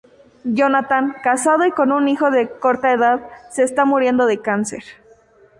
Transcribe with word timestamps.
Jonathan, 0.55 1.13
casado 1.23 1.63
y 1.63 1.69
con 1.73 1.91
un 1.91 2.07
hijo 2.09 2.31
de 2.31 2.49
corta 2.49 2.91
edad, 2.91 3.19
se 3.51 3.61
está 3.61 3.85
muriendo 3.85 4.25
de 4.25 4.41
cáncer. 4.41 4.83